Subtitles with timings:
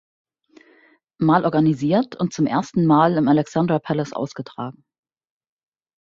[1.19, 4.83] Mal organisiert und zum ersten Mal im Alexandra Palace ausgetragen.